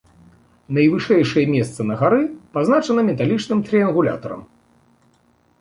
Найвышэйшае 0.77 1.43
месца 1.55 1.79
на 1.89 1.93
гары 2.01 2.21
пазначана 2.57 3.01
металічным 3.11 3.59
трыянгулятарам. 3.69 4.41